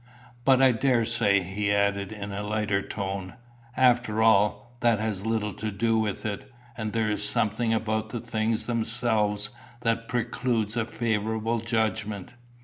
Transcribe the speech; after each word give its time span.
But 0.45 0.63
I 0.63 0.71
daresay," 0.71 1.41
he 1.41 1.71
added, 1.71 2.11
in 2.11 2.31
a 2.31 2.41
lighter 2.41 2.81
tone, 2.81 3.35
"after 3.77 4.23
all, 4.23 4.75
that 4.79 4.97
has 4.97 5.27
little 5.27 5.53
to 5.53 5.69
do 5.69 5.95
with 5.99 6.25
it, 6.25 6.51
and 6.75 6.91
there 6.91 7.07
is 7.11 7.21
something 7.29 7.71
about 7.71 8.09
the 8.09 8.19
things 8.19 8.65
themselves 8.65 9.51
that 9.81 10.07
precludes 10.07 10.75
a 10.75 10.85
favourable 10.85 11.59
judgment. 11.59 12.33